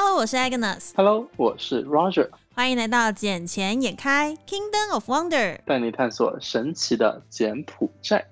[0.00, 0.90] Hello，我是 Agnes。
[0.94, 2.28] Hello，我是 Roger。
[2.54, 8.24] 欢迎来到《捡钱眼开 Kingdom of Wonder》，带你探索神奇的柬埔寨。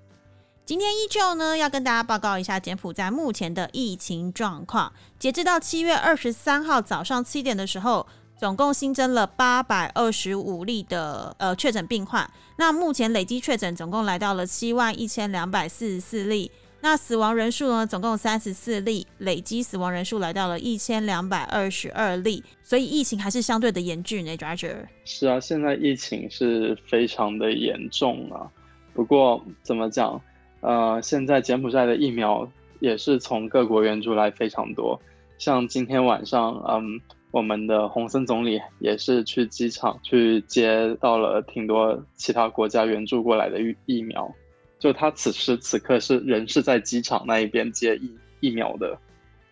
[0.64, 4.92] 今天依旧呢，要跟大家报告一下柬埔寨目前的疫情状况。
[5.18, 8.06] 截至到七月二十三号早上七点的时候，
[8.38, 12.30] 总共新增了八百二十五例的呃确诊病患。
[12.58, 16.52] 那目前累计确诊总共来到了七万一千两百四十四例。
[16.88, 17.84] 那死亡人数呢？
[17.84, 24.30] 总共三十四例，累积死亡人数来到了一千两百二十二例，所以疫情还是相对的严峻呢。
[24.36, 28.48] Roger 是啊，现在疫情是非常的严重啊。
[28.94, 30.22] 不过怎么讲？
[30.60, 34.96] 呃，现在柬埔寨的疫苗也是从各国援助来非常多。
[35.38, 37.00] 像今天晚上，嗯，
[37.32, 44.32] 我们的洪森总理也是去机场去接到了挺多其他国家援助过来的疫疫苗。
[44.78, 48.10] 就他此时此刻是人是在机场那一边接疫
[48.40, 48.96] 疫苗的。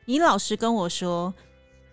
[0.05, 1.33] 你老实跟我说，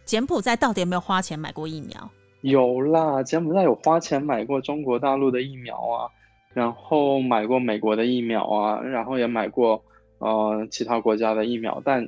[0.04, 2.12] 柬埔寨到底有没有花钱买过疫苗？
[2.42, 6.10] 有啦，柬埔寨有花钱买过中国大陆的疫苗啊，
[6.54, 9.82] 然后买过美国的疫苗啊，然后也买过
[10.18, 12.06] 呃其他国家的疫苗，但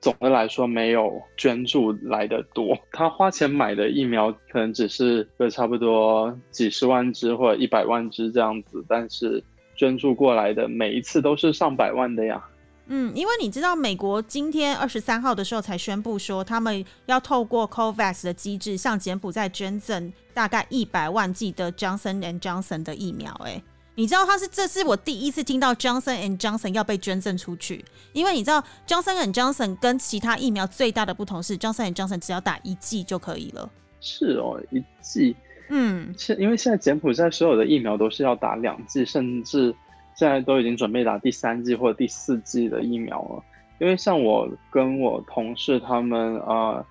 [0.00, 2.78] 总的来说没有捐助来的多。
[2.92, 9.42] 他花钱买的疫苗可能只是个差不多几十万支或者一百万支这样子，但是。
[9.76, 12.42] 捐助过来的每一次都是上百万的呀。
[12.88, 23.32] 嗯，因为你知道，美国今天二十三号的时候才宣布说，他们要透过 COVAX 的机制向柬埔寨捐赠大概一百万剂的 Johnson and Johnson 的疫苗。
[23.44, 23.60] 哎，
[23.96, 33.68] 你知道他是这是我第一次听到 Johnson and Johnson 要被捐赠出去，因为你知道 Johnson and Johnson 跟其他疫苗最大的不同是 Johnson and Johnson 只要打一剂就可以了。
[34.00, 35.34] 是哦，一剂。
[35.68, 39.74] 嗯，现因为现在柬埔寨所有的疫苗都是要打两剂，甚至
[40.14, 43.42] 现在都已经准备打第三剂或者第四剂的疫苗了。
[43.78, 46.84] 因为像我跟我同事他们，呃，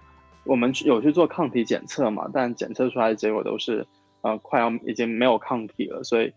[0.43, 3.87] 我们有去做抗体检测嘛，但检测出来的结果都是，
[4.21, 6.03] 呃，快要已经没有抗体了。
[6.03, 6.31] 所以，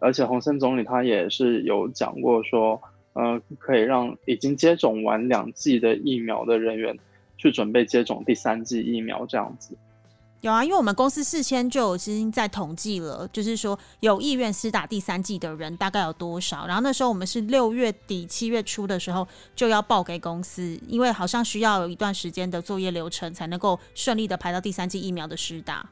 [0.00, 2.80] 而且洪森总理他也是有讲过说，
[3.14, 6.96] 呃，可以让已经接种完两剂的疫苗的人员
[7.36, 9.76] 去准备接种第三剂疫苗，这样子。
[10.40, 16.64] 有啊，因为我们公司事先就已经在统计了，就是说有意愿施打第三剂的人大概有多少。
[16.64, 25.84] 然后那时候我们是六月底七月初的时候就要报给公司，因为好像需要有一段时间的作业流程才能够顺利的排到第三剂疫苗的施打。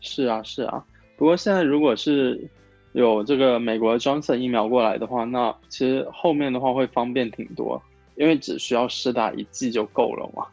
[0.00, 0.82] 是啊，是啊。
[1.18, 2.48] 不过现在如果是
[2.92, 7.80] 有这个美国 Johnson 疫苗过来的话，那其实后面的话会方便挺多，
[8.16, 10.46] 因为只需要施打一剂就够了嘛。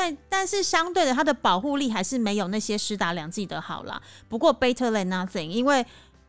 [0.00, 4.00] 但但是相对的，它的保护力还是没有那些施打两剂的好啦。
[4.30, 5.84] 不过 better than nothing，因为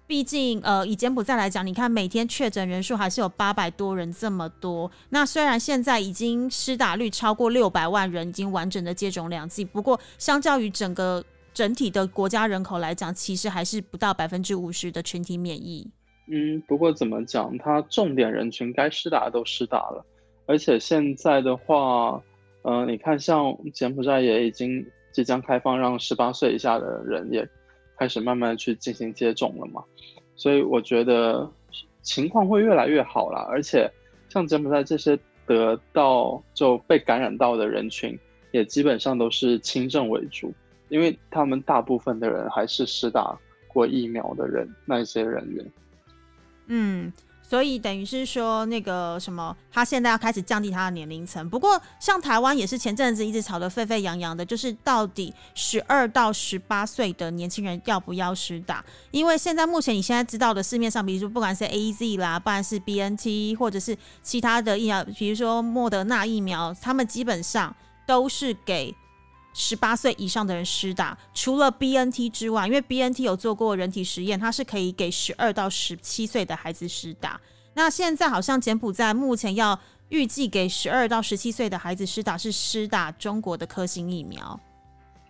[0.06, 4.92] 毕竟呃以柬埔寨来讲，你看每天确诊人数还是有八百多人这么多。
[5.12, 11.24] 那虽然现在已经施打率超过六百万人已经完整的接种两剂，不过相较于整个
[11.54, 15.90] 整体的国家人口来讲，其实还是不到百分之五十的群体免疫。
[16.28, 20.06] 嗯，不过怎么讲，它重点人群该施打的都施打了，
[20.46, 22.22] 而且现在的话。
[22.64, 27.48] 嗯，你看，像柬埔寨也已经即将开放，让十八岁以下的人也
[27.98, 29.84] 开始慢慢去进行接种了嘛，
[30.36, 31.50] 所以我觉得
[32.02, 33.40] 情况会越来越好了。
[33.50, 33.92] 而且
[34.30, 38.18] 像柬埔寨这些得到就被感染到的人群，
[38.52, 40.54] 也基本上都是轻症为主，
[40.90, 43.36] 因为他们大部分的人还是施打
[43.68, 45.72] 过疫苗的人，那些人员，
[46.68, 47.12] 嗯。
[47.52, 51.50] 所以等于是说，那个什么，他现在要开始降低他的年龄层。
[51.50, 58.82] 不过，像台湾也是前阵子一直吵得沸沸扬扬的，就是到底十二到十八岁的年轻人要不要施打？
[59.12, 67.76] 因为现在目前你现在知道的市面上，比如说不管是 A Z 啦，不管是 B N T，或者是其他的疫苗，比如说莫德纳疫苗，他们基本上
[68.08, 68.96] 都是给。
[69.54, 77.40] 十八岁以上的人施打，除了 B N T 之外，因为 B N T 有做过人体实验，它是可以给十二到十七岁的孩子施打。
[77.74, 79.78] 那现在好像柬埔寨目前要
[80.10, 84.60] 预计给十二到十七岁的孩子施打是施打中国的科兴疫苗。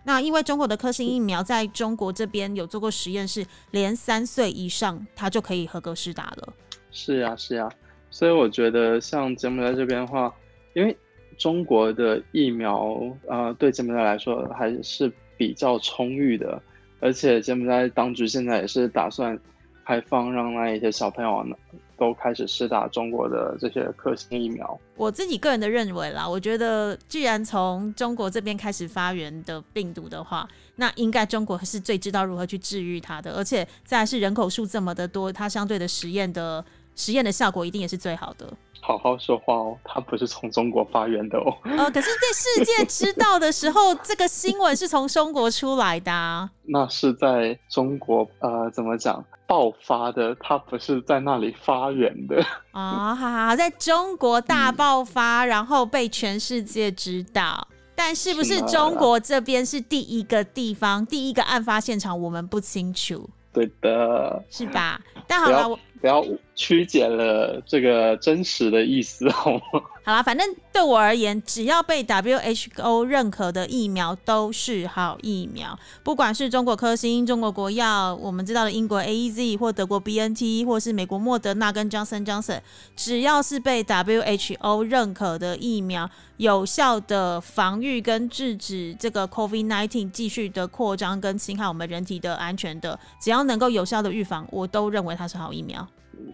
[0.03, 6.53] 那因为中国的科兴疫苗在中国这边有做过实验，是连三岁以上他就可以合格施打了。
[6.91, 7.69] 是呀，是呀，
[8.09, 10.31] 所以我觉得像柬埔寨这边的话，
[10.75, 10.95] 因为。
[11.41, 16.61] 中国的疫苗，呃，对柬埔寨来说还是比较充裕的，
[16.99, 19.35] 而且柬埔寨当局现在也是打算
[19.83, 21.55] 开放，让那一些小朋友呢
[21.97, 24.79] 都开始施打中国的这些科兴疫苗。
[24.95, 36.63] 我自己个人的认为啦，我觉得既然从中国这边开始发源的病毒的话，那应该中国是最知道如何去治愈它的，而且再是人口数这么的多，它相对的实验的。
[37.01, 38.47] 实验的效果一定也是最好的。
[38.83, 41.55] 好好说话哦，它不是从中国发源的哦。
[41.63, 46.49] 呃，可是在世界知道的时候，这个新闻是从中国出来的啊。
[46.65, 50.35] 那是在中国呃，怎么讲爆发的？
[50.39, 52.43] 它不是在那里发源的
[52.73, 53.15] 啊。
[53.15, 57.67] 好好，在中国大爆发，然后被全世界知道。
[57.93, 63.29] 但是不是中国这边是第一个地方，第一个案发现场，我们不清楚。
[63.53, 64.99] 对的，是吧？
[65.27, 65.79] 但好了，我。
[65.99, 66.25] 不要
[66.55, 69.81] 曲解了这个真实的意思，好吗？
[70.03, 75.77] 好啦，反正对我而言，只要被 WHO 认可的疫苗都是好疫苗。
[76.03, 82.61] 不管是中国科兴、中国国药，我们知道的英国 A Z 或德国 B N T，或是美国莫德纳跟 Johnson Johnson，
[82.95, 95.87] 只要是被 WHO 认可的疫苗，有效的防御跟制止这个 COVID nineteen 继续的扩张跟侵害我们人体的安全的，只要能够有效的预防，我都认为它是好疫苗。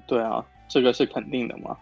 [0.08, 1.76] 对啊，这个是肯定的嘛。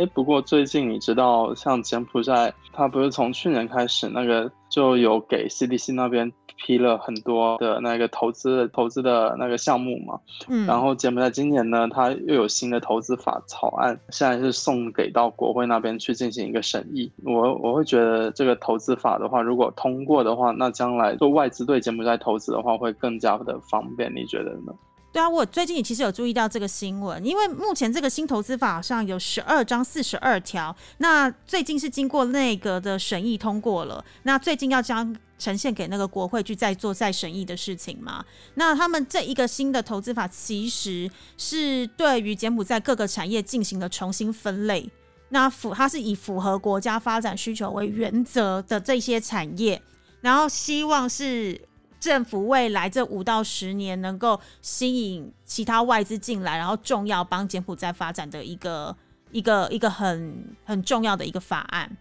[0.00, 10.18] 哎，不过最近你知道，像柬埔寨，它不是从去年开始那个就有给 CDC 那边批了很多的那个投资投资的那个项目嘛？
[10.48, 10.66] 嗯。
[10.66, 17.12] 然后柬埔寨今年呢，它又有新的投资法草案，现在是送给到国会那边去进行一个审议。
[17.22, 24.10] 我我会觉得这个投资法的话，如果通过的话，那将来做外资对柬埔寨投资的话，会更加的方便。
[24.14, 24.72] 你觉得呢？
[25.12, 38.24] 对啊，我最近也其实有注意到这个新闻，因为目前这个新投资法上有十二章四十二条，那最近是经过内阁的审议通过了，那最近要将呈现给那个国会去再做再审议的事情嘛？
[38.54, 44.88] 那他们这一个新的投资法其实是对于柬埔寨各个产业进行了重新分类，
[45.30, 49.82] 那符它是以符合国家发展需求为原则的这些产业，
[50.20, 51.60] 然后希望是。
[52.00, 58.96] 政府未来这五到十年能够吸引其他外资进来，然后重要帮柬埔寨发展的一个
[59.30, 61.96] 一个一个很很重要的一个法案。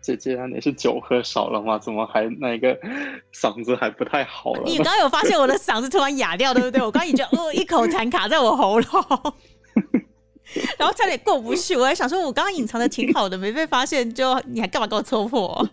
[0.00, 1.78] 姐姐，你是酒喝少了吗？
[1.78, 2.78] 怎么还那个
[3.32, 4.62] 嗓子还不太好了？
[4.66, 6.80] 你刚刚有发现我的嗓子突然哑掉，对不对？
[6.80, 9.34] 我刚刚已经哦一口痰卡在我喉咙，
[10.78, 11.74] 然后差点过不去。
[11.74, 15.66] 我还想说，我刚刚隐藏的挺好的，没被发现，就你还干嘛给我戳破？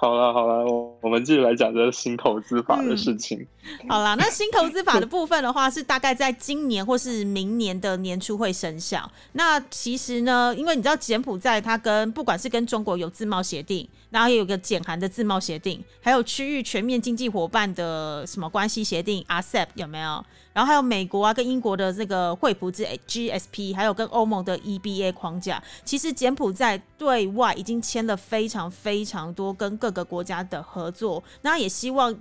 [0.00, 3.46] 好了好了，我我们继续来讲这新投资法的事情。
[3.86, 9.12] 好了，那新投资法的部分的话，是大概在今年或是明年的年初会生效。
[9.32, 20.24] 那其实呢，因为你知道柬埔寨它跟不管是跟中国有自贸协定，然后也有个简韩的自贸协定，还有区域全面经济伙伴的什么关系协定 （RCEP） 有没有？
[20.52, 25.62] 然后还有美国啊，跟英国的这个惠普之 GSP，还有跟欧盟的 EBA 框架。
[25.84, 32.14] 其实柬埔寨对外已经签了非常非常多跟各个国家的合作，那也希望。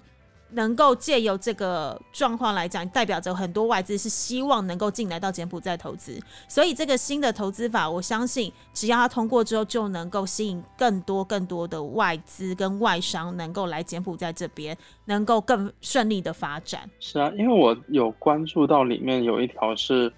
[0.51, 14.75] 能够借由这个状况来讲，代表着很多外资是希望能够进来到柬埔寨投资，所以这个新的投资法，我相信只要它通过之后，就能够吸引更多更多的外资跟外商能够来柬埔寨这边，
[15.05, 16.89] 能够更顺利的发展。
[16.99, 20.11] 是啊，因为我有关注到里面有一条是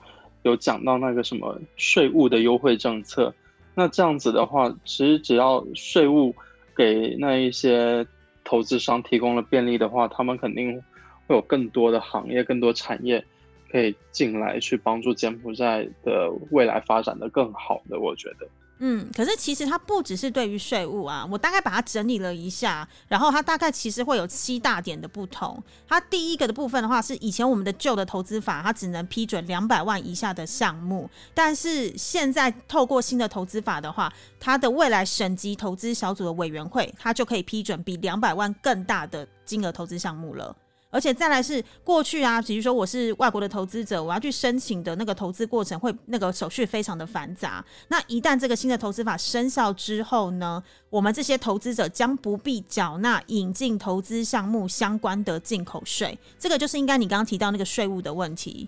[0.43, 3.33] 有讲到那个什么税务的优惠政策，
[3.75, 6.33] 那这样子的话，其实只要税务
[6.75, 8.07] 给那一些。
[8.43, 10.81] 投资商提供了便利的话，他们肯定
[11.27, 13.23] 会有更多的行业、更多产业
[13.71, 17.99] 可以进来，去帮助柬埔寨的未来发展的更好的。
[17.99, 18.47] 我觉得。
[18.83, 25.61] 嗯，可是其实它不只是对于税务啊，我大概把它整理了一下，然后它大概其实会有七大点的不同。
[25.87, 40.55] 它第一个的部分的话，是以前我们的旧的投资法，它只能批准两百万以下的项目，但是现在透过新的投资法的话，它的未来省级投资小组的委员会，它就可以批准比两百万更大的金额投资项目了。
[40.91, 47.65] 而且再来是过去啊，比如说我是外国的投资者，我要去申请的那个投资过程会那个手续非常的繁杂。
[47.87, 56.19] 那一旦这个新的投资法生效之后呢，我们这些投资者将不必缴纳引进投资项目相关的进口税。
[56.37, 58.67] 这个就是应该你刚刚提到那个税务的问题。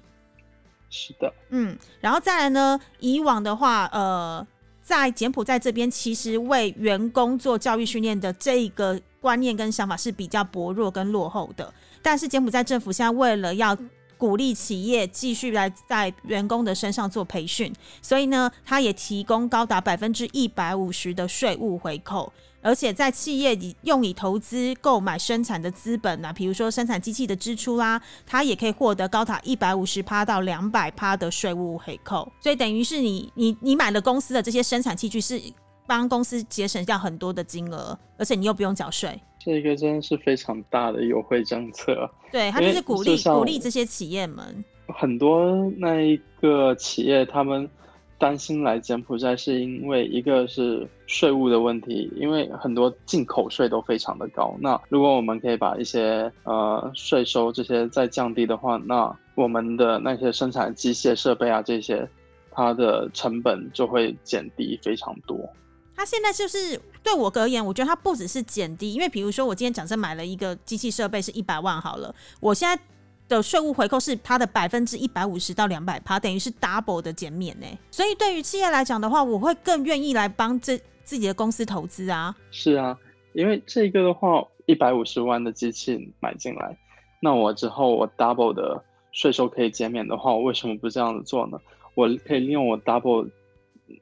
[0.90, 4.46] 是的，嗯，然后再来呢，以往的话，呃，
[4.82, 11.74] 在柬埔寨这边，其实为员工做教育训练的这个观念跟想法是比较薄弱跟落后的。
[12.02, 13.76] 但是柬埔寨政府现在为了要
[14.18, 32.32] 鼓励企业继续来在员工的身上做培训，所以呢，他也提供高达百分之一百五十的税务回扣，而且在企业以用以投资购买生产的资本啊，比如说生产机器的支出啦，它也可以获得高达一百五十趴到两百趴的税务回扣。
[32.40, 35.42] 所以等于是你你你买了公司的这些生产器具，是
[35.94, 39.16] 帮公司节省掉很多的金额，而且你又不用缴税。
[39.38, 44.66] 这个真的是非常大的优惠政策，对他就是鼓励鼓励这些企业们。
[44.88, 47.70] 很多那一个企业他们
[48.18, 54.56] 担心来柬埔寨，是因为一个是税务的问题，因为很多进口税都非常的高。
[54.60, 62.10] 那如果我们可以把一些呃税收这些再降低的话，那我们的那些生产机械设备啊这些，
[62.50, 65.38] 它的成本就会减低非常多。
[66.04, 72.84] 它现在就是对我而言，我觉得它不只是减低，因为比如说我今天假设买了一个机器设备是一百万好了，我现在
[73.30, 77.66] 的税务回扣是它的百分之一百五十到两百趴，等于是 double 的减免呢。
[77.90, 82.36] 所以对于企业来讲的话，我会更愿意来帮这自己的公司投资啊。
[82.52, 82.98] 是啊，
[83.32, 86.78] 因为这个的话，一百五十万的机器买进来，
[87.22, 88.84] 那我之后我 double 的
[89.14, 91.58] 税收可以减免的话，我为什么不这样子做呢？
[91.96, 93.30] 我可以利用我 double。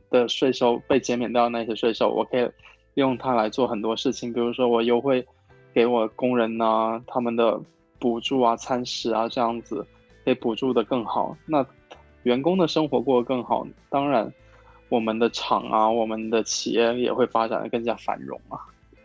[0.10, 2.50] 的税收被减免掉那些税收，我可以
[2.96, 5.26] 用它来做很多事情，比如说我优惠
[5.74, 7.60] 给我工人呐，他们的
[8.00, 9.86] 补助啊、餐食啊这样子，
[10.26, 11.36] 可以补助的更好。
[11.46, 11.66] 那
[12.24, 14.32] 员工的生活过得更好，当然
[14.90, 18.60] 我们的厂啊、我们的企业也会发展的更加繁荣啊。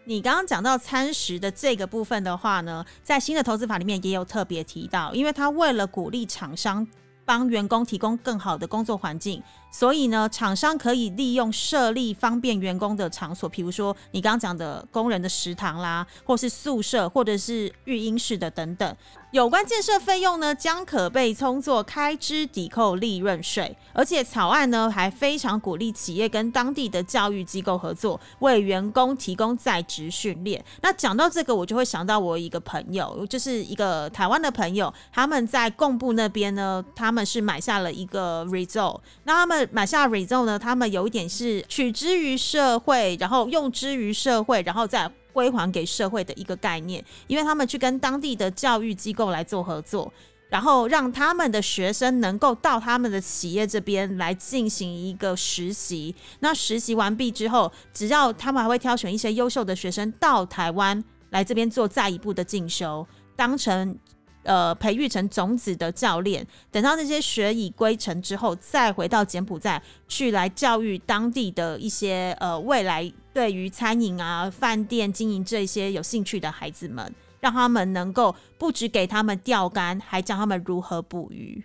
[0.05, 6.87] 你刚刚讲到餐食的这个部分的话呢，在新的投资法里面也有特别提到，因为他为了鼓励厂商
[7.25, 9.43] 帮员工提供更好的工作环境。
[9.79, 18.97] 所以呢，厂商可以利用设立方便员工的场所，比如说你刚刚讲的工人的食堂啦，或是宿舍，或者是育婴室的等等。
[19.33, 23.77] 有关建设费用呢，将可被充作开支抵扣利润税。
[23.93, 30.65] 而且草案呢，还非常鼓励企业跟当地的教育机构合作，为员工提供在职训练。
[30.81, 39.66] 那讲到这个，我就会想到我一个朋友，就是一个台湾的朋友，他们在贡布那边呢，他们是买下了一个 resort，那他们。
[39.73, 40.59] 买下 reso 呢？
[40.59, 47.05] 他们有一点是取之于社会，然后用之于社会，然后再归还给社会的一个概念。
[47.27, 50.13] 因为他们去跟当地的教育机构来做合作，
[50.49, 56.15] 然后让他们的学生能够到他们的企业这边来进行一个实习。
[56.41, 63.99] 那实习完毕之后，只要他们还会挑选一些优秀的学生到台湾来这边做再一步的进修，当成。
[64.47, 81.63] 呃，培育成种子的教练，等到那些学已归程之后，再回到柬埔寨去来教育当地的一些呃未来对于餐饮啊、饭店经营这些有兴趣的孩子们，让他们能够不只给他们钓竿，还教他们如何捕鱼，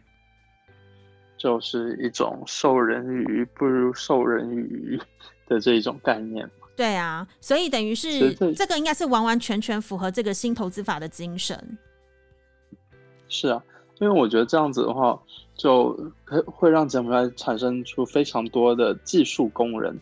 [1.37, 4.99] 就是一种授人鱼不如授人鱼
[5.47, 11.77] 的这一种概念对啊，所以等于是这个应该是完完全全符合这个新投资法的精神。
[13.31, 13.63] 是啊，
[13.99, 15.17] 因为我觉得这样子的话，
[15.55, 15.97] 就
[16.45, 19.97] 会让柬埔寨产生出非常多的技术工人，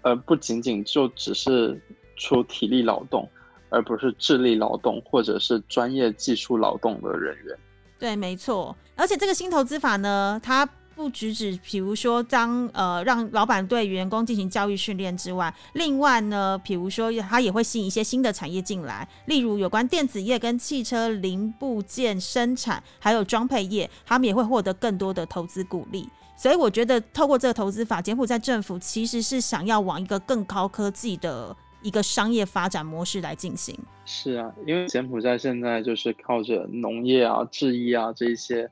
[0.00, 1.78] 而不仅仅就只是
[2.16, 3.28] 出体力劳动，
[3.68, 7.58] 而不是智力劳动或者是专业技术劳动的人员。
[7.98, 8.74] 对，没错。
[8.94, 10.68] 而且这个新投资法呢，它。
[10.94, 26.08] 不只止，比如说，当呃让老板对员工进行教育训练之外，另外呢，比如说他也会吸引一些新的产业进来，例如有关电子业跟汽车零部件生产，还有装配业，他们也会获得更多的投资鼓励。
[26.36, 33.78] 所以我觉得，透过这个投资法，柬埔寨政府其实是想要往一个更高科技的一个商业发展模式来进行。
[34.04, 38.70] 是啊，因为柬埔寨现在就是靠着农业啊、制衣啊这些。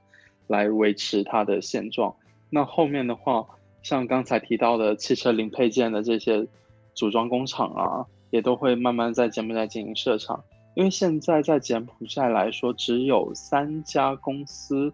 [0.51, 2.13] 来维持它的现状。
[2.51, 3.47] 那后面的话，
[3.83, 6.45] 像刚才提到的汽车零配件的这些
[6.93, 10.43] 组装工厂啊，也都会慢慢在柬埔寨进行设厂。
[10.75, 14.93] 因为现在在柬埔寨来说，只有三家公司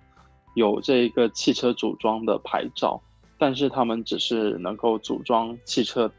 [0.54, 3.00] 有这个汽车组装的牌照，
[3.38, 6.10] 但是他们只是能够组装汽车，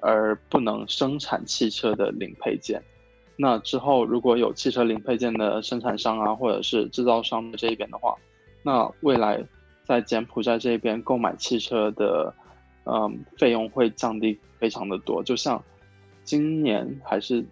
[0.00, 2.80] 而不能生产汽车的零配件。
[3.36, 8.14] 那之后如果有汽车零配件的生产商啊，或者是制造商的这一边的话，
[8.66, 9.40] 那未来
[9.84, 12.34] 在柬埔寨这边购买汽车的，
[12.82, 15.22] 嗯，费用会降低非常的多。
[15.22, 15.62] 就像
[16.24, 17.46] 今年还是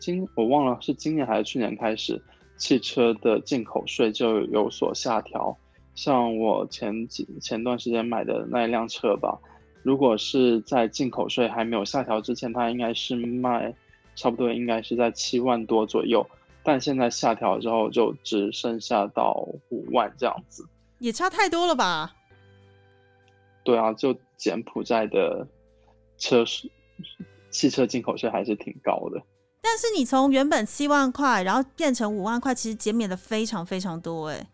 [0.00, 2.20] 今我忘了是今年还是去年开始，
[2.56, 5.56] 汽车的进口税就有所下调。
[5.94, 9.38] 像我前几前段时间买的那一辆车吧，
[9.84, 13.72] 如果是在进口税还没有下调之前，它应该是卖
[14.16, 16.26] 差不多应该是在七万多左右。
[16.66, 19.34] 但现在下调之后，就只剩下到
[19.68, 20.66] 五万这样子，
[20.98, 22.12] 也差太多了吧？
[23.62, 25.46] 对啊，就柬埔寨的
[26.18, 26.68] 车税、
[27.50, 29.22] 汽车进口税还是挺高的。
[29.62, 34.46] 但是你从原本七万块，然后变成五万块，其实减免的非常非常多哎。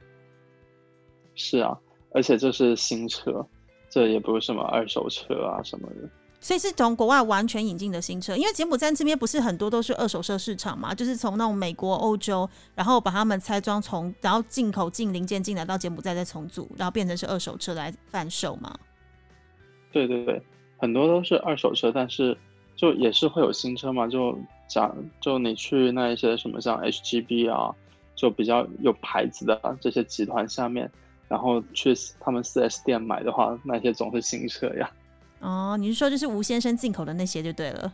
[1.35, 1.79] 是啊，
[2.13, 3.47] 而且这是新车，
[3.89, 6.11] 这也不是什么二手车啊什么的。
[6.43, 18.77] 所以是从国外完全引进的新车，因为柬埔寨这边不是很多都是二手车市场嘛，就是从那种美国、欧洲，然后把他们拆装从，然后进口进零件进来到柬埔寨再重组，然后变成是二手车来贩售嘛。
[19.93, 20.43] 对对对，
[20.79, 22.37] 很多都是二手车，但是
[22.75, 27.73] 就也是会有新车嘛，就讲就你去那一些什么像 HGB 啊，
[28.17, 30.91] 就比较有牌子的这些集团下面，
[31.29, 34.91] 然后去他们四 S 店买的话，那些总是新车呀。
[35.43, 37.93] 哦，你是说就是吴先生进口的那些就对了。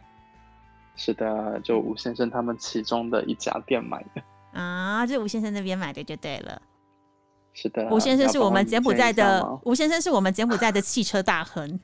[0.95, 4.23] 是的，就吴先生他们其中的一家店买的。
[4.61, 6.61] 啊，就吴先生那边买的就对了。
[7.55, 11.81] 是的，吴先生是我们柬埔寨的，吴先生是我们柬埔寨的汽车大亨。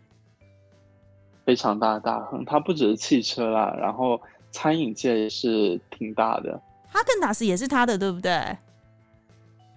[1.45, 6.61] 非常大的大亨，他不只是汽车啦，然后餐饮界也是挺大的。
[6.89, 8.57] 哈根达斯也是他的，对不对？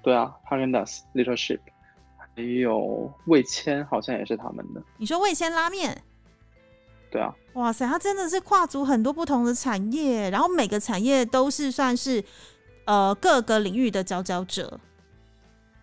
[0.01, 1.59] 对啊，哈根达斯、Little Ship。
[2.37, 4.81] 还有味千，好像也是他们的。
[4.97, 6.03] 你说味千拉面？
[7.09, 7.33] 对啊。
[7.53, 12.23] 哇塞，他真的是跨足很多不同的产业，然后每个产业都是算是
[12.85, 14.79] 呃各个领域的佼佼者。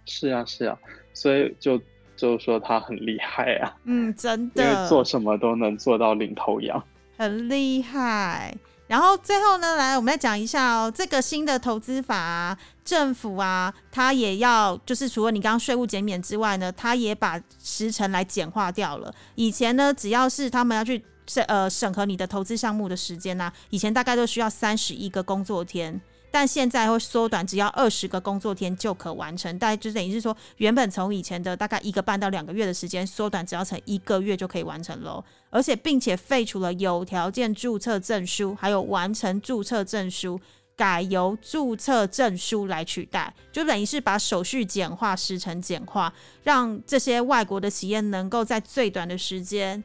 [0.07, 0.79] 是啊，是啊，
[1.13, 1.81] 所以就
[2.15, 3.77] 就说他很厉害啊。
[3.83, 6.81] 嗯，真的，做什么都能做到领头羊，
[7.19, 8.57] 很厉害。
[8.87, 19.13] 然后最后呢，来我们再讲一下哦，这个新的投资法，政府啊，它也要就是除了你刚刚税务减免之外呢，它也把时程来简化掉了。
[19.35, 26.01] 以前呢，只要是他们要去审呃审核你的投资项目的时间呢，以前大概都需要三十一个工作天。
[26.31, 29.57] 但现在会缩短，只要二十个工作天就可完成。
[29.57, 35.25] 大概就等于是说，原本从以前的大概一个半到两个月的时间，缩短只要成一个月就可以完成喽。
[35.49, 40.41] 而且并且废除了有条件注册证书，还有完成注册证书，
[40.77, 46.13] 改由注册证书来取代，就等于是把手续简化、时程简化，
[46.43, 49.83] 让这些外国的企业能够在最短的时间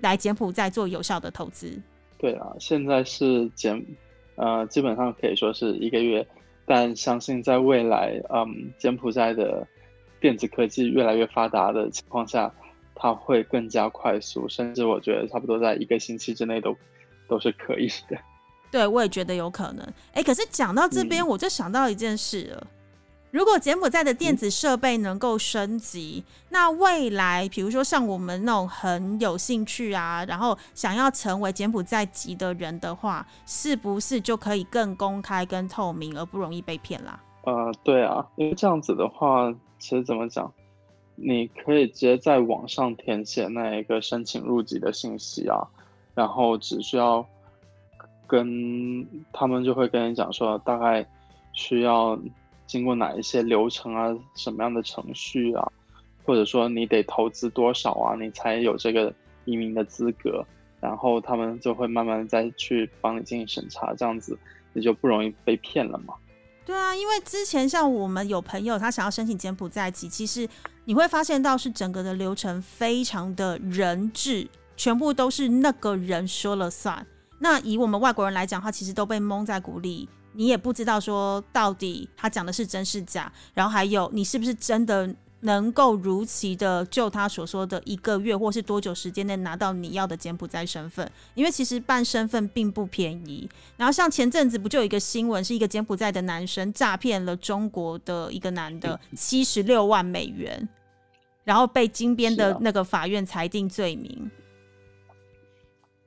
[0.00, 1.80] 来柬埔寨做有效的投资。
[2.18, 3.84] 对啊，现在是柬。
[4.40, 6.24] 呃，基本上可以说是一个月，
[6.64, 9.66] 但相信在未来，嗯，柬埔寨的
[10.20, 12.54] 电子科技越来越发达的情况下，
[12.94, 16.76] 它会更加快速，甚至我觉得差不多在一个星期之内都
[17.28, 18.16] 都是可以的。
[18.70, 19.86] 对，我也觉得有可能。
[20.12, 22.66] 哎，可是讲到这边，我就想到一件事了。
[23.30, 37.20] 如果柬埔寨的电子设备能够升级，那未来比如说像我们那种很有兴趣啊，然后想要成为柬埔寨籍的人的话，是不是就可以更公开、跟透明，而不容易被骗啦？
[37.42, 40.50] 呃，对啊，因为这样子的话，其实怎么讲，
[41.14, 45.68] 你可以直接在网上填写那一个申请入籍的信息啊，
[46.14, 47.26] 然后只需要
[48.28, 51.04] 跟他们就会跟你讲说，大概
[51.52, 52.16] 需要。
[52.68, 54.14] 经过哪一些流程啊？
[54.34, 55.66] 什么样的程序啊？
[56.26, 58.14] 或者说你得投资多少啊？
[58.14, 59.10] 你才有这个
[59.46, 60.44] 移民的资格？
[60.78, 64.38] 然后他们就会慢慢再去帮你进行审查，这样子
[64.74, 66.12] 你就不容易被骗了嘛？
[66.66, 70.46] 对啊，因为之前像我们有朋友他想要申请柬埔寨籍，其实
[70.84, 77.06] 你会发现到是整个的流程非常的人质，全部都是那个人说了算。
[77.38, 80.08] 那以我们外国人来讲，他其实都被蒙在鼓里。
[80.34, 91.10] 你也不知道说到底他讲的是真是假，然后还有你是不是真的能够如期的就他所说的一个月或是多久时间内拿到你要的柬埔寨身份？
[91.34, 93.48] 因为其实办身份并不便宜。
[93.76, 100.68] 然后像前阵子不就有一个新闻，是一个柬埔寨的男生诈骗了中国的一个男的七十六万美元，
[101.42, 104.30] 然后被金边的那个法院裁定罪名。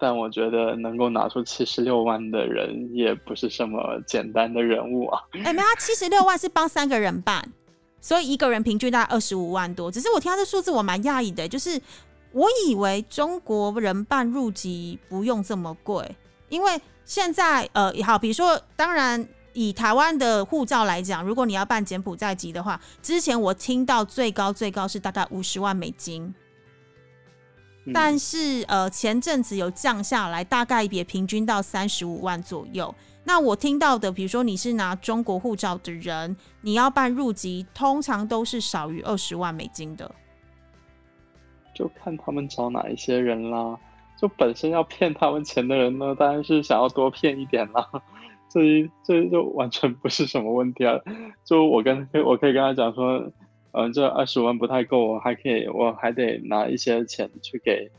[0.01, 5.21] 但我觉得能够拿出七十六万的人也不是什么简单的人物啊！
[5.43, 7.47] 哎，没有，七十六万是帮三个人办，
[8.01, 9.91] 所以一个人平均大概二十五万多。
[9.91, 11.79] 只是我听到这数字，我蛮讶异的，就是
[12.31, 16.03] 我以为中国人办入籍不用这么贵，
[16.49, 26.33] 因为现在呃，好，比如说，当然以台湾的护照来讲，如果你要办柬埔寨籍的话，之前我听到最高最高是大概五十万美金。
[27.93, 32.93] 但是呃，前阵子有降下来，大概也平均到三十五万左右。
[33.23, 40.11] 那我听到的，比如说你是拿中国护照的人，你要办入籍，通常都是少于二十万美金的。
[41.73, 43.75] 就看他们找哪一些人啦。
[44.19, 47.89] 就本身要骗他们钱的人呢，当然是想要多骗一点啦。
[48.47, 50.99] 这这就完全不是什么问题啊。
[51.43, 53.31] 就我跟我可以跟他讲说。
[53.73, 57.89] 嗯，这二十万不太够，我还可以，我还得拿一些钱去给，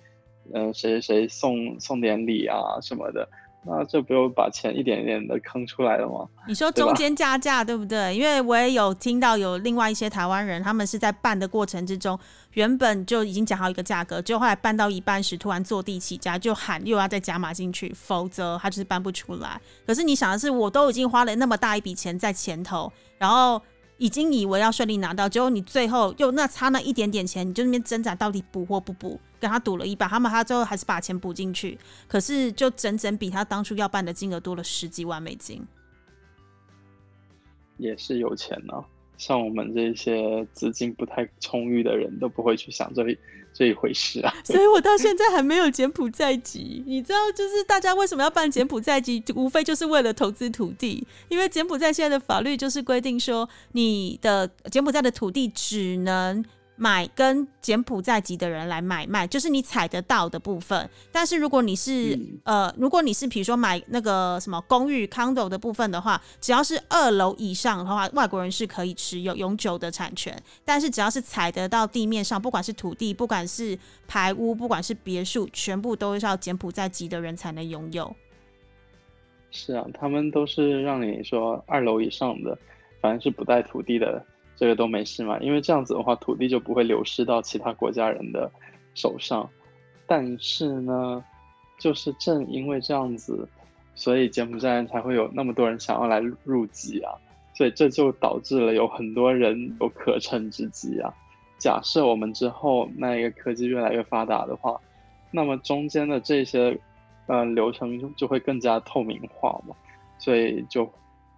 [0.53, 3.27] 嗯，谁谁谁送送点礼啊什么的，
[3.65, 6.29] 那这不又把钱一点一点的坑出来了吗？
[6.47, 8.15] 你说中间加价对不对？
[8.15, 12.19] 因为我也有听到有另外一些台湾人，他们是在办的过程之中，
[12.53, 19.59] 原本就已经讲好一个价格，就后来办到一半时突然坐地起价，就喊又要再加码进去，否则他就是搬不出来。
[19.87, 23.63] 可是你想的是，我都已经花了那么大一笔钱在前头，然后。
[24.03, 35.65] 已经以为要顺利拿到，结果你最后又那差那一点点钱，你就那边挣扎到底补或不补，跟他赌了一把，他们他最后还是把钱补进去，可是就整整比他当初要办的金额多了十几万美金。
[37.77, 38.75] 也是有钱呢，
[39.19, 43.05] 像我们这些资金不太充裕的人都不会去想这。
[43.55, 46.83] 这一回事啊，所以我到现在还没有柬埔寨籍。
[46.87, 51.07] 你知道，就是大家为什么要办柬埔寨籍，无非就是为了投资土地。
[51.29, 56.43] 因为柬埔寨现在的法律就是规定说，你的柬埔寨的土地只能。
[56.77, 60.89] 买跟柬埔寨籍的人来买卖，就是你采得到的部分。
[61.13, 70.37] 但是如果你是呃，如果你是比如说买那个什么公寓 condo 的部分的话，只要是二楼以上的话，外国人是可以持有永久的产权。
[70.65, 78.15] 但是只要是采得到地面上，不管是土地，不管是排屋，不管是别墅，全部都是要柬埔寨籍的人才能拥有。
[79.51, 82.59] 是啊，他们都是让你说二楼以上的，
[83.01, 84.25] 反正是不带土地的。
[84.63, 88.49] 这个都没事嘛，因为这样子的话，土地就不会流失到其他国家人的
[88.95, 89.51] 手上。
[90.07, 91.25] 但是呢，
[91.81, 93.49] 就是正因为这样子，
[93.97, 97.11] 所以柬埔寨才会有那么多人想要来入籍啊。
[97.57, 101.13] 所以这就导致了有很多人有可乘之机啊。
[101.59, 104.81] 假设我们之后那一个科技越来越发达的话，
[105.33, 106.79] 那么中间的这些
[107.27, 109.75] 呃流程就就会更加透明化嘛，
[110.19, 110.89] 所以就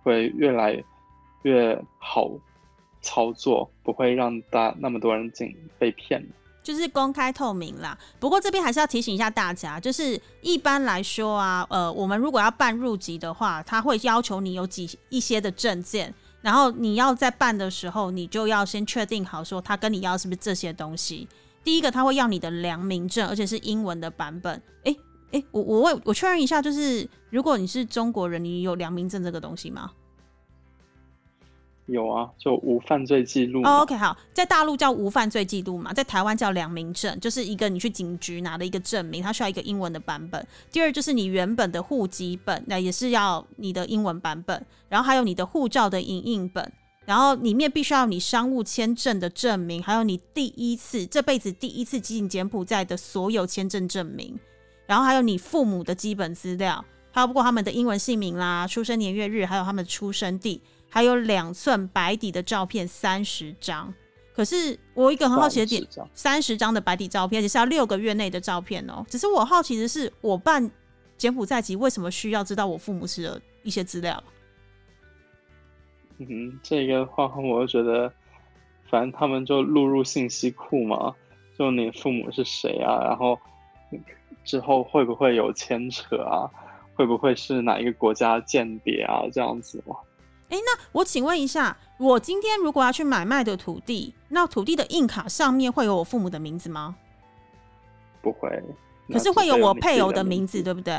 [0.03, 0.79] 会越来
[1.45, 2.31] 越好。
[3.05, 6.27] 操作不会让大那么多人进被骗
[6.63, 7.97] 就是公开透明啦。
[8.19, 21.29] 不过这边还是要提醒一下大家，就是一般来说啊，呃，我们如果要办入籍的话，他会要求你有几一些的证件，然后你要在办的时候，你就要先确定好说他跟你要是不是这些东西。
[21.63, 24.63] 第一个他会要你的良民证，而且是英文的版本。
[24.85, 24.97] 哎
[25.33, 29.91] 哎，我我问我确认一下，就是如果你是中国人，你有良民证这个东西吗？
[31.87, 33.63] 有啊，就无犯罪记录。
[33.63, 40.47] OK，好，在大陆叫无犯罪记录嘛，在台湾叫良民证，就是一个你去警局拿的一个证明，它需要一个英文的版本。
[40.73, 44.65] 第二就是你原本的户籍本，那也是要你的英文版本。
[44.89, 46.73] 然后还有你的护照的影印本，
[47.05, 54.39] 然后里面必须要你商务签证的证明，还有你第一次这辈子第一次进柬埔寨的所有签证证明，
[54.87, 60.63] 然后还有你父母的基本资料，还有包括他们的英文姓名啦、出生年月日，还有他们的出生地。
[60.95, 63.93] 还有两寸白底的照片三十张，
[64.33, 69.05] 可是我一个很好奇的点，三十张的白底照片，而且是要六个月内的照片哦。
[69.09, 70.71] 只是我好奇的是，我办
[71.17, 74.23] 柬埔寨籍为什么需要知道我父母是的一些资料？
[76.19, 78.13] 嗯，这个话我觉得，
[78.89, 81.13] 反正他们就录入信息库嘛，
[81.59, 83.03] 就你父母是谁啊？
[83.03, 83.37] 然后
[84.45, 86.49] 之后会不会有牵扯啊？
[86.95, 89.25] 会不会是哪一个国家间谍啊？
[89.33, 89.97] 这样子嘛？
[90.55, 96.95] 哎，那我请问一下，我今天如果要去买卖的土地，那土地的印卡上面会有我父母的名字吗？
[98.23, 98.63] 不会，
[99.09, 100.97] 可是会有我配偶的名字，对不对？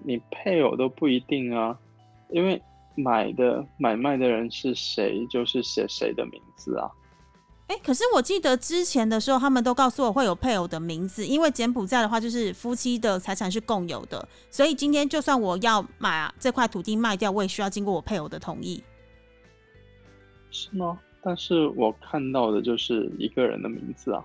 [0.00, 1.78] 你配偶都不一定啊，
[2.28, 2.62] 因为
[2.94, 6.90] 买的买卖的人是谁，就是写谁的名字啊。
[7.68, 18.82] 哎，可是我记得之前的时候，他们都告诉我会有配偶的名字，因为柬埔寨的话就是夫妻的财产是共有的，所以今天就算我要买这块土地卖掉，我也需要经过我配偶的同意。
[20.50, 20.98] 是吗？
[21.20, 24.24] 但是我看到的就是一个人的名字啊。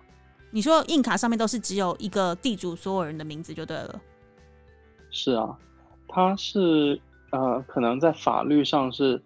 [0.51, 4.01] 你说印卡上面都是只有一个地主所有人的名字就对了。
[5.10, 5.58] 是啊，
[6.08, 7.01] 他是
[7.32, 9.19] 呃，可能在法律上是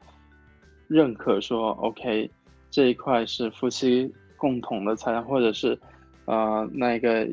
[0.88, 2.32] 认可说 OK。
[2.69, 5.78] 这一块是夫妻共同的财产，或者是，
[6.25, 7.28] 呃，那个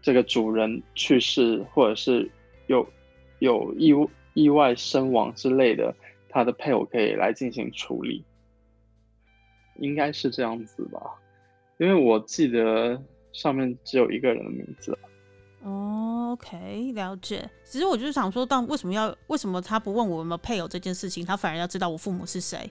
[0.00, 2.30] 这个主人去世，或者是
[2.66, 2.86] 有
[3.40, 3.92] 有意
[4.34, 5.94] 意外身亡之类的，
[6.28, 8.24] 他的配偶可以来进行处理，
[9.78, 11.00] 应该是这样子吧？
[11.78, 13.00] 因为我记得
[13.32, 14.98] 上面只有一个人的名字。
[15.62, 17.48] OK，了解。
[17.64, 22.70] 其实我就是想说，但为什么要为什么他不问我有没有配偶这件事情，他反而要知道我父母是谁？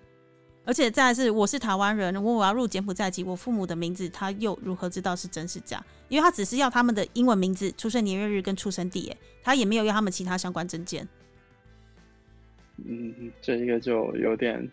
[0.66, 5.84] 而且再是，我是台湾人，如果我要入柬埔寨籍，我父母的名字他又如何知道是真是假？
[6.10, 11.08] 因为他只是要他们的英文名字、出生年月日跟出生地，哎，他也没有要他们其他相关证件。
[12.84, 14.70] 嗯，这一个就有点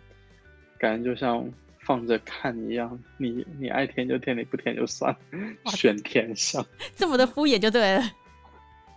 [0.78, 1.46] 感觉就像
[1.81, 5.14] 放着看一样，你你爱填就填，你不填就算，
[5.66, 6.64] 选填上，
[6.96, 8.02] 这么的敷衍就对了。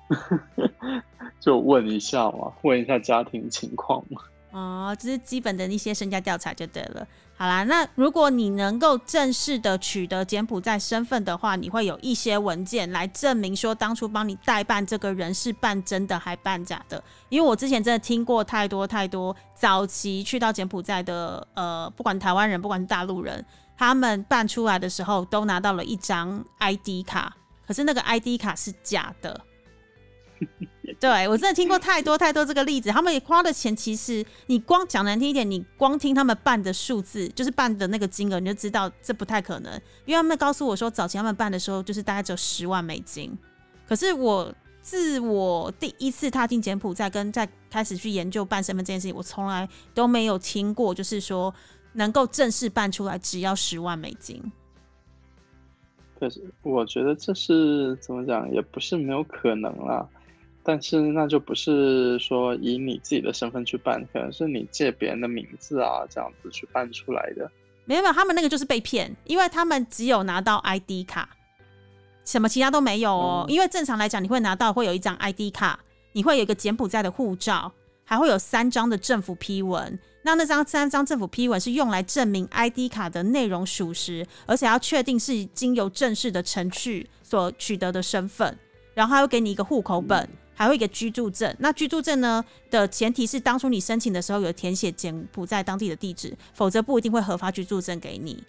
[1.39, 4.21] 就问一下嘛，问一下家庭情况嘛。
[4.56, 7.06] 哦，这是基本的一些身家调查就对了。
[7.36, 17.04] 好啦，那如果你能够正式的取得柬埔寨身份的话，你会有一些文件来证明说当初帮你代办这个人是办真的还办假的。
[17.28, 23.46] 因为我之前真的听过太多太多早期去到柬埔寨的，呃，不管台湾人，不管是大陆人，
[23.78, 27.36] 他们办出来的时候都拿到了一张 ID 卡，
[27.68, 29.41] 可是那个 ID 卡是假的。
[30.99, 39.73] 对我真的听过太多太多这个例子，他们花的钱，其实你光讲难听一点，你光听他们办的数字，就是办的那个金额，你就知道这不太可能。
[40.05, 43.38] 因为他们告诉我说，早期他们办的时候，就是大概只有十万美金。
[43.88, 51.53] 可是我自我第一次踏进柬埔寨，跟在开始去研究办身份这件事情，我从来都没有听过，就是说
[51.93, 54.41] 能够正式办出来只要十万美金。
[56.19, 60.08] 可是我觉得这是怎么讲，也不是没有可能啦。
[60.67, 67.49] 但是那就不是说以你自己的身份去办，可能是你借别人的名字啊，这样子去办出来的。
[67.86, 71.30] 没有，没有，他们那个就是被骗，因为他们只有拿到 ID 卡，
[72.25, 73.45] 什么其他都没有哦。
[73.47, 75.80] 因为正常来讲，你会拿到会有一张 ID 卡，
[76.13, 77.71] 你会有一个柬埔寨的护照，
[78.04, 79.99] 还会有三张的政府批文。
[80.23, 88.58] 那那张三张政府批文是用来证明 ID 卡的内容属实，而且要确定是经由正式的程序所取得的身份，
[88.95, 90.28] 然后还会给你一个户口本。
[90.56, 98.41] 还会一个居住证，那居住证呢的前提是当初你申请的时候有填写柬埔寨当地的地址，否则不一定会核发居住证给你。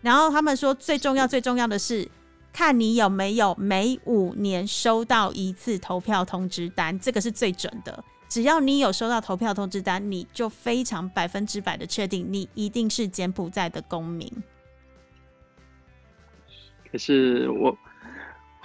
[0.00, 2.08] 然后他们说最重要最重要的是
[2.52, 8.02] 看你有没有每五年收到一次投票通知单，这个是最准的。
[8.28, 14.30] 只要你有收到投票通知单，你就非常百分之百的确定你一定是柬埔寨的公民。
[16.90, 17.76] 可是我。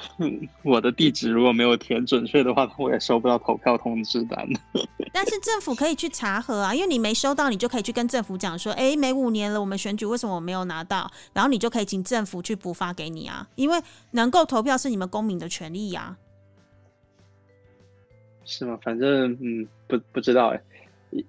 [0.63, 4.47] 我的地址如果没有填准确的话，我也收不到投票通知单。
[5.13, 11.11] 但是政府可以去查核啊，因为你没收到，你就可以去跟政府讲说，哎，每五年了，我们选举为什么我没有拿到？
[11.33, 16.17] 然后你就可以请政府去补发给你啊，因为能够投票是你们公民的权利呀。
[18.45, 18.77] 是吗？
[18.81, 20.61] 反正嗯，不不知道哎，
[21.11, 21.25] 一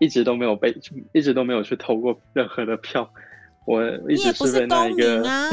[0.00, 0.74] 一直都没有被，
[1.12, 3.08] 一直都没有去投过任何的票。
[3.66, 5.50] 我一直是公民啊。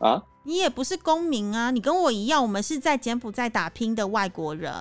[0.00, 0.22] 啊？
[0.48, 4.72] 你也不是公民啊，你跟我一样，我们是在柬埔寨打拼的外国人。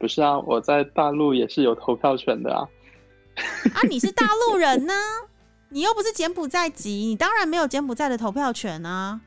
[0.00, 2.66] 不是啊，我在大陆也是有投票权的啊。
[3.72, 4.92] 啊，你是大陆人呢，
[5.68, 9.20] 你又不是柬埔寨籍，你当然没有柬埔寨的投票权啊。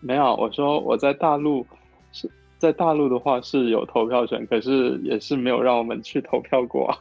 [0.00, 1.66] 没有，我说我在大陆
[2.12, 6.98] 是在大陆的话是有投票权，可是也是没有让我们去投票过啊。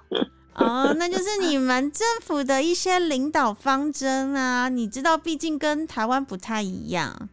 [0.56, 7.30] 哦，那就是你们政府的一些领导方针啊，你知道，毕竟跟台湾不太一样。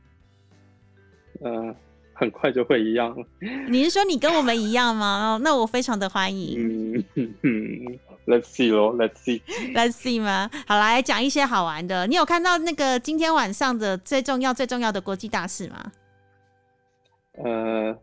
[1.44, 1.74] 嗯，
[2.14, 3.26] 很快就会一样了。
[3.68, 5.38] 你是说你跟我们一样吗？
[5.42, 7.04] 那我非常的欢迎。
[7.14, 10.48] 嗯嗯，Let's see 咯，Let's see，Let's see 吗？
[10.66, 12.06] 好，来讲一些好玩的。
[12.06, 15.92] 你有看到那个今天晚上的最重要、最重要的国际大事吗？
[17.34, 17.98] 呃。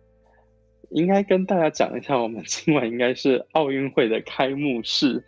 [0.92, 5.24] 应该跟大家讲一下，我们今晚应该是奥运会的开幕式，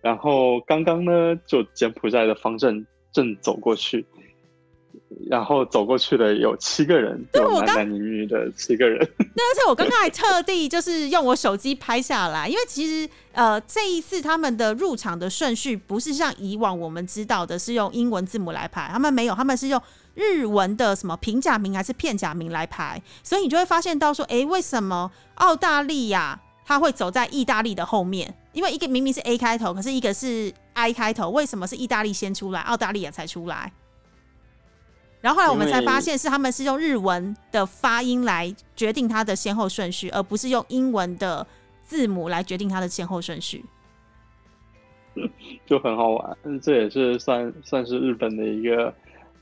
[0.00, 4.04] 然后刚刚呢，就柬埔寨的方正正走过去，
[5.28, 8.98] 然后走过去的有七个人，有男男女女的七个人。
[9.18, 19.82] 对，而且我刚刚还特地就是用我手机拍下来，因为其实呃这一次他们的入场的顺序不是像以往我们知道的是用英文字母来排，他们没有，他们是用。
[20.14, 28.32] 日文的什么平假名还是片假名来排，所以你就会发现到说，哎，为什么澳大利亚它会走在意大利的后面？
[28.52, 33.72] 因为一个明明是 A 开头，可是一个是 I 开头，为什么是意大利先出来，澳大利亚才出来？
[35.20, 41.44] 然后后来我们才发现，是他们是用日文的发音来决定它的先后顺序，而不是用英文的
[41.82, 43.64] 字母来决定它的先后顺序。
[45.66, 48.94] 就很好玩，这也是算算是日本的一个。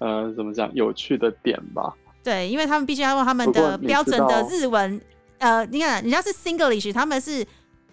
[0.02, 1.94] 呃，怎么讲有趣的点吧？
[2.24, 5.00] 对，因为他们必须要用他们的标准的日文。
[5.38, 7.46] 呃，你看，人家是 Singlish，他们是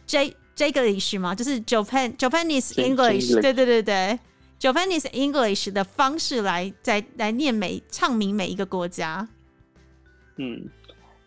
[0.08, 3.39] J Jiglish 嘛，就是 Japan Japanese English。
[3.39, 4.19] 对对对对
[4.60, 9.28] ，Japanese English 的方式来在来念每唱名每一个国家。
[10.38, 10.67] 嗯，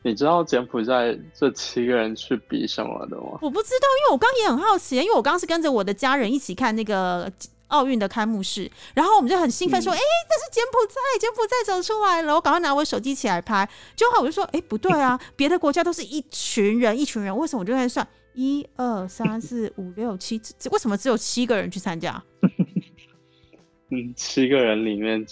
[0.03, 3.39] 你知道柬埔寨这七个人去比什么的吗？
[3.41, 7.31] 我不知道，因为我刚也很好奇，因为我刚是跟着我的家人一起看那个。
[7.73, 13.69] 奥运的开幕式，然后我们就很兴奋说：“哎，这是柬埔寨，柬埔寨走出来了！”我赶快拿我手机起来拍。
[13.97, 20.41] 就好，我就说：“哎，不对啊， 别的国家都是一群人，一群人，为什么我就在算一二三四五六七？
[20.71, 22.23] 为什么只有七个人去参加？”
[23.91, 25.27] 嗯，七个人里面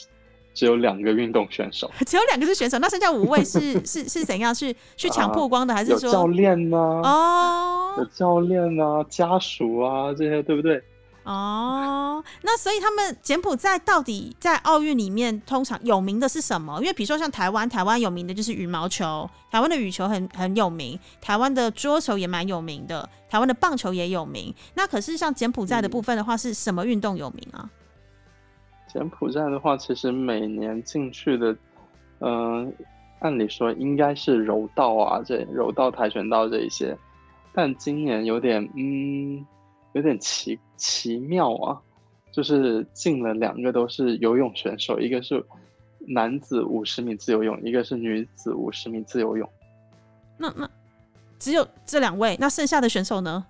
[0.52, 4.54] 只有两个运动选手， 只有两个是选手，那剩下五位是是是怎样？
[4.54, 6.76] 是去抢曝光的，还是说教练呢？
[6.76, 10.82] 哦，有教练啊，家属啊，这些对不对？
[11.30, 16.80] 哦，那所以他们柬埔寨到底在奥运里面通常有名的是什么？
[16.80, 24.52] 因为比如说像台湾，台湾有名的就是羽毛球，台湾的羽球很很有名，台湾的桌球也蛮有名的，台湾的棒球也有名。
[24.74, 27.70] 那可是像柬埔寨的部分的话，是什么运动有名啊？
[28.92, 31.56] 柬埔寨的话，其实每年进去的，
[32.18, 32.74] 嗯，
[33.20, 36.98] 按理说应该是柔道啊，这柔道、跆拳道这一些，
[37.54, 39.46] 但今年有点，嗯，
[39.92, 41.78] 有点奇奇妙啊，
[42.32, 45.44] 就是进了两个都是游泳选手，一个是
[46.08, 49.46] 男子五十米自由泳，一个是女子五十米自由泳。
[50.38, 50.68] 那那
[51.38, 53.44] 只有这两位，那剩下的选手呢？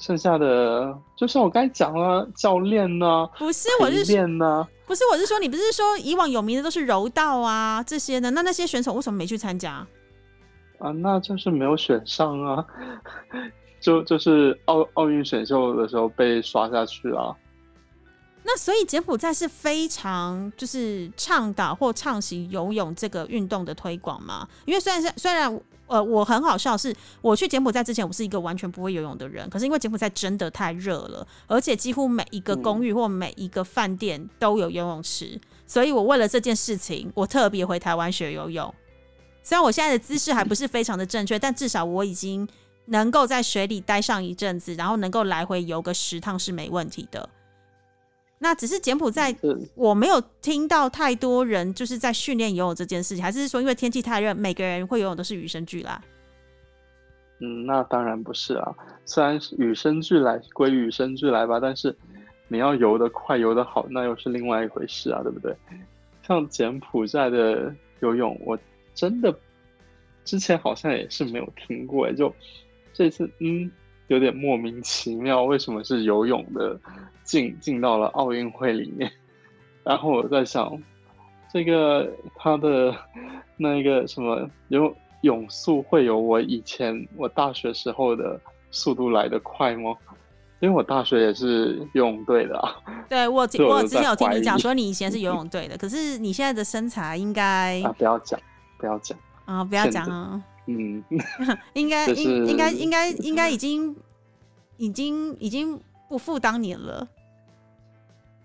[0.00, 3.28] 剩下的就像我刚才讲了，教练呢？
[3.36, 4.68] 不是，我是练呢？
[4.86, 8.30] 不是，我是说，你不是说以往有名的都是柔道啊这些的？
[8.30, 9.84] 那那些选手为什么没去参加？
[10.78, 12.64] 啊，那就是没有选上啊，
[13.80, 17.34] 就就是奥奥运选秀的时候被刷下去啊。
[18.44, 24.48] 那所以柬埔寨是非常就是倡导或倡行游泳这个运动的推广吗？
[24.64, 25.60] 因为虽然是虽然。
[25.90, 29.48] 呃，我很好笑，是我去柬埔寨之前，我是一个完全不会游泳的人。
[29.48, 38.74] 可是因为柬埔寨真的太热了，而且几乎每一个公寓或每一个饭店都有游泳池，所以我为了这件事情，我特别回台湾学游泳。
[39.42, 42.46] 虽然我现在的姿势还不是非常的正确，但至少我已经
[42.88, 47.28] 能够在水里待上一阵子，然后能够来回游个十趟是没问题的。
[48.40, 49.36] 那只是柬埔寨，
[49.74, 56.00] 我没有听到太多人就是在训练游泳这件事情，还是说因为天气太热，每个人会游泳都是与生俱来？
[57.40, 58.74] 嗯，那当然不是啊。
[59.04, 61.96] 虽然与生俱来归与生俱来吧，但是
[62.46, 65.56] 你要游得快、游得好，那又是另外一回事啊，对不对？
[66.26, 68.56] 像柬埔寨的游泳，我
[68.94, 69.36] 真的
[70.24, 72.32] 之前好像也是没有听过，就
[72.98, 73.70] 这次嗯。
[74.08, 76.80] 有点莫名其妙，为什么是游泳的
[77.24, 79.12] 进进到了奥运会里面？
[79.84, 80.82] 然后我在想，
[81.52, 82.96] 这个他的
[83.58, 89.94] 那个什么游泳速会有我以前我大学时候的速度来得快吗？
[90.60, 92.76] 因为我大学也是游泳队的啊。
[93.10, 98.40] 对 我我之前有听你讲说你以前是游泳队的，可是你现在的身材应该啊不要讲
[98.78, 100.42] 不要讲啊不要讲啊。
[100.68, 101.02] 嗯，
[101.72, 103.96] 应该应应该应该应该已经
[104.76, 107.08] 已经已经不复当年了。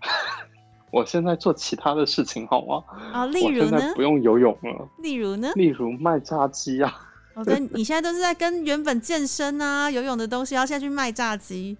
[0.90, 2.82] 我现在做其他的事情好吗？
[3.12, 3.92] 啊，例如呢？
[3.94, 4.88] 不用游泳了。
[4.98, 5.52] 例如呢？
[5.54, 7.10] 例如卖炸鸡啊。
[7.34, 11.76] 我跟你现在都是在跟原本健身啊、游泳的东西，要下去卖炸鸡，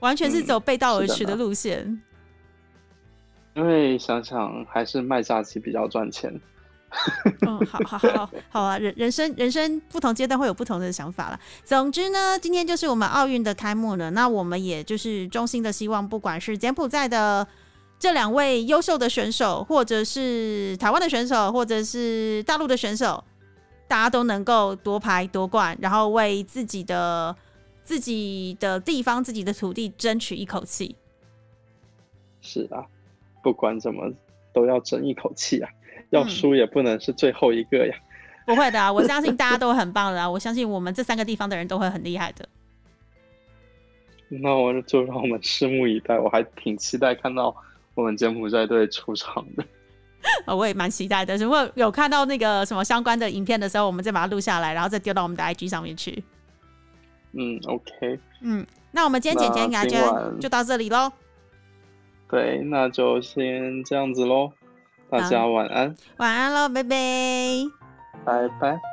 [0.00, 2.00] 完全是走背道而驰的路线。
[3.54, 6.38] 因为想想还是卖炸鸡比较赚钱。
[7.40, 11.40] 嗯，好好好好啊，人人生人生不同阶段会有不同的想法了。
[11.64, 14.10] 总之呢，今天就是我们奥运的开幕了。
[14.10, 17.46] 那我们也就是衷心的希望，不管是柬埔寨的
[17.98, 23.24] 这两位优秀的选手，或者是台湾的选手，或者是大陆的选手，
[23.88, 27.34] 大家都能够夺牌夺冠，然后为自己的
[27.82, 30.94] 自己的地方、自己的土地争取一口气。
[32.42, 32.84] 是啊，
[33.42, 34.12] 不管怎么
[34.52, 35.70] 都要争一口气啊。
[36.12, 37.94] 要输也不能是最后一个呀！
[38.46, 42.48] 不会的，我相信大家都很棒的啊，我相信我们这三个地方的人都会很厉害的。
[44.28, 47.54] 那我就让我们拭目以待，我还挺期待看到
[47.94, 49.64] 我们柬埔寨队出场的。
[50.44, 51.36] 啊， 我也蛮期待的。
[51.36, 56.22] 如果有看到那个什么相关的影片的时候，我们再把它录下来，然后再丢到我们的 IG 上面去。
[57.32, 58.18] 嗯，OK。
[58.40, 61.12] 嗯，那我们今天简简给大就到这里喽。
[62.28, 64.52] 对，那就先这样子喽。
[65.12, 66.96] 大家晚安，晚安喽，拜拜，
[68.24, 68.91] 拜拜。